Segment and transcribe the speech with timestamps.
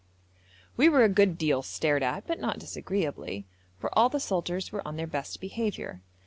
[0.77, 3.45] We were a good deal stared at, but not disagreeably,
[3.77, 6.01] for all the soldiers were on their best behaviour.